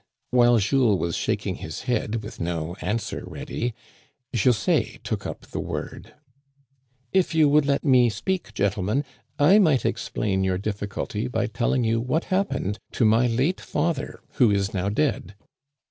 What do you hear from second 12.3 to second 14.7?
happened to my late father who